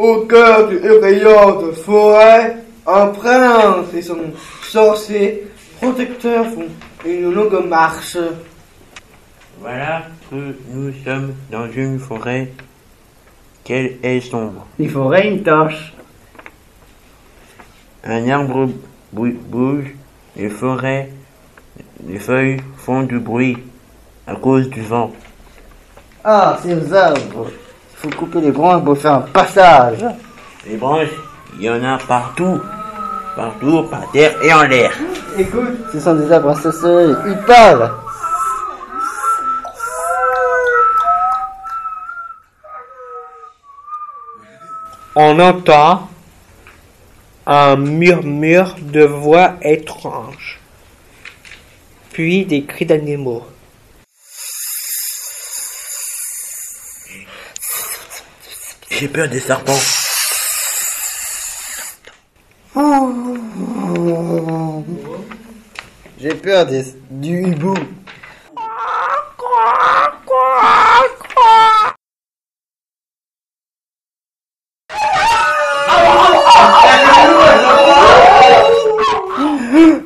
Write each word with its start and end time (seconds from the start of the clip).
Au 0.00 0.20
cœur 0.22 0.66
d'une 0.68 0.82
effrayante 0.82 1.72
forêt, 1.74 2.56
un 2.86 3.08
prince 3.08 3.92
et 3.94 4.00
son 4.00 4.16
sorcier 4.62 5.46
protecteur 5.78 6.46
font 6.46 6.68
une 7.04 7.30
longue 7.30 7.66
marche. 7.68 8.16
Voilà 9.60 10.04
que 10.30 10.56
nous 10.72 10.90
sommes 11.04 11.34
dans 11.50 11.70
une 11.70 11.98
forêt 11.98 12.50
qu'elle 13.62 13.98
est 14.02 14.22
sombre? 14.22 14.66
Il 14.78 14.88
faudrait 14.88 15.28
une 15.28 15.42
torche. 15.42 15.92
Un 18.02 18.26
arbre 18.30 18.70
bou- 19.12 19.36
bouge, 19.50 19.84
les 20.34 20.48
forêts, 20.48 21.10
les 22.08 22.18
feuilles 22.18 22.62
font 22.78 23.02
du 23.02 23.18
bruit 23.18 23.58
à 24.26 24.34
cause 24.34 24.70
du 24.70 24.80
vent. 24.80 25.12
Ah, 26.24 26.58
ces 26.62 26.90
arbres. 26.94 27.50
Il 28.02 28.10
faut 28.10 28.18
couper 28.20 28.40
les 28.40 28.50
branches 28.50 28.82
pour 28.82 28.96
faire 28.96 29.12
un 29.12 29.20
passage. 29.20 30.04
Les 30.66 30.76
branches, 30.76 31.08
il 31.56 31.64
y 31.64 31.70
en 31.70 31.84
a 31.84 31.98
partout, 31.98 32.58
partout, 33.36 33.82
par 33.90 34.10
terre 34.10 34.34
et 34.42 34.52
en 34.54 34.62
l'air. 34.62 34.92
Écoute, 35.36 35.76
ce 35.92 36.00
sont 36.00 36.14
des 36.14 36.32
arbres 36.32 36.50
associés. 36.50 37.14
Ils 37.26 37.38
parlent. 37.46 37.90
On 45.14 45.38
entend 45.38 46.08
un 47.46 47.76
murmure 47.76 48.76
de 48.80 49.04
voix 49.04 49.54
étranges, 49.60 50.58
puis 52.12 52.46
des 52.46 52.64
cris 52.64 52.86
d'animaux. 52.86 53.44
J'ai 59.00 59.08
peur 59.08 59.30
des 59.30 59.40
serpents. 59.40 59.72
J'ai 66.20 66.34
peur 66.34 66.66
des, 66.66 66.84
du 67.10 67.46
hibou. 67.46 67.74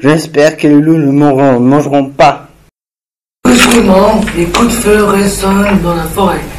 J'espère 0.01 0.56
que 0.56 0.69
les 0.69 0.75
loups 0.75 0.98
ne 0.98 1.11
mangeront, 1.11 1.58
mangeront 1.58 2.11
pas. 2.11 2.47
Brusquement, 3.42 4.20
les 4.36 4.47
coups 4.47 4.69
de 4.69 4.73
feu 4.73 5.05
résonnent 5.06 5.83
dans 5.83 5.97
la 5.97 6.05
forêt. 6.05 6.54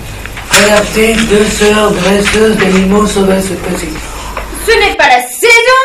Regardez, 0.64 1.14
deux 1.30 1.46
sœurs 1.46 1.92
dresseuses 1.92 2.58
d'animaux 2.58 3.06
sauvages 3.06 3.44
se 3.44 3.54
précipitent. 3.54 3.98
Ce 4.66 4.72
n'est 4.72 4.96
pas 4.96 5.08
la 5.08 5.22
saison 5.22 5.82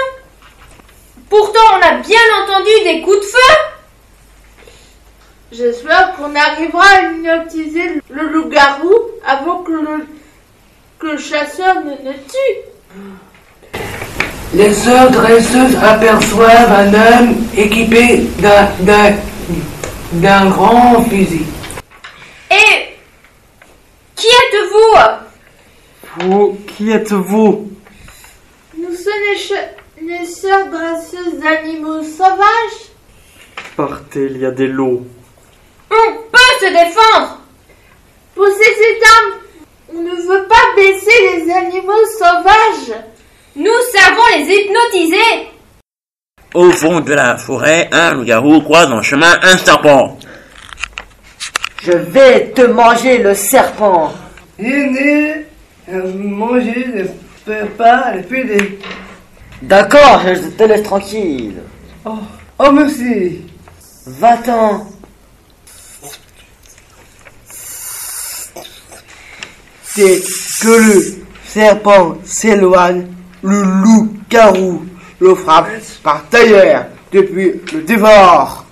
Pourtant, 1.29 1.61
on 1.79 1.87
a 1.87 1.93
bien 1.99 2.21
entendu 2.43 2.71
des 2.85 3.03
coups 3.03 3.21
de 3.21 3.25
feu 3.25 3.55
J'espère 5.53 6.15
qu'on 6.17 6.35
arrivera 6.35 6.85
à 6.85 7.03
hypnotiser 7.03 8.01
le 8.09 8.29
loup-garou 8.29 8.95
avant 9.27 9.59
que 9.63 9.73
le, 9.73 10.07
que 10.99 11.07
le 11.09 11.19
chasseur 11.19 11.77
ne 11.85 11.91
le 11.91 12.15
tue. 12.15 13.81
Les 14.55 14.73
sœurs 14.73 15.11
dresseuses 15.11 15.77
aperçoivent 15.83 16.73
un 16.73 16.95
homme 16.95 17.37
équipé 17.57 18.29
d'un, 18.39 18.69
d'un, 18.81 19.15
d'un 20.13 20.47
grand 20.51 21.05
fusil. 21.05 21.47
Et 22.51 22.97
qui 24.17 24.27
êtes-vous 24.27 24.90
Vous, 26.19 26.59
qui 26.67 26.91
êtes-vous 26.91 27.71
Nous 28.77 28.95
sommes 28.95 29.13
les, 29.33 30.07
les 30.07 30.27
sœurs 30.27 30.67
dresseuses 30.67 31.39
d'animaux 31.41 32.03
sauvages. 32.03 32.91
Partez, 33.77 34.27
il 34.31 34.39
y 34.39 34.47
a 34.47 34.51
des 34.51 34.67
lots. 34.67 35.07
On 35.91 36.13
peut 36.31 36.39
se 36.61 36.67
défendre 36.67 37.41
Posez 38.35 38.55
cette 38.65 39.03
arme. 39.05 39.41
On 39.93 40.03
ne 40.03 40.17
veut 40.17 40.47
pas 40.47 40.75
baisser 40.77 41.11
les 41.45 41.53
animaux 41.53 42.07
sauvages. 42.19 42.97
Nous 43.57 43.71
savons 43.93 44.23
les 44.37 44.55
hypnotiser 44.55 45.49
Au 46.55 46.71
fond 46.71 47.01
de 47.01 47.13
la 47.13 47.37
forêt, 47.37 47.89
un 47.93 48.15
loup-garou 48.15 48.63
croise 48.63 48.91
en 48.93 49.03
chemin 49.03 49.39
un 49.43 49.59
serpent. 49.59 50.17
Je 51.83 51.93
vais 51.93 52.51
te 52.53 52.63
manger 52.63 53.19
le 53.19 53.35
serpent. 53.35 54.13
Euh, 54.63 56.13
manger 56.15 56.87
ne 56.95 57.05
fait 57.45 57.67
pas 57.77 58.15
le 58.15 58.23
plus 58.23 58.45
des... 58.45 58.79
D'accord, 59.63 60.23
je 60.25 60.49
te 60.51 60.63
laisse 60.65 60.83
tranquille. 60.83 61.57
Oh 62.05 62.71
merci 62.73 63.43
Va-t'en. 64.07 64.87
Dès 69.97 70.21
que 70.61 70.69
le 70.69 71.25
serpent 71.47 72.17
s'éloigne, 72.25 73.07
le 73.43 73.63
loup-garou 73.63 74.85
le 75.21 75.35
frappe 75.35 75.69
par 76.03 76.29
tailleur 76.29 76.87
depuis 77.13 77.61
le 77.73 77.83
dévore. 77.83 78.65